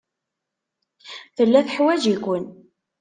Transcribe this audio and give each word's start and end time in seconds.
Tella 1.35 1.59
teḥwaj-iken. 1.67 2.43